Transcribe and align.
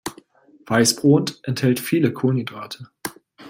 Weißbrot 0.65 1.41
enthält 1.43 1.79
viele 1.79 2.11
Kohlenhydrate. 2.11 2.89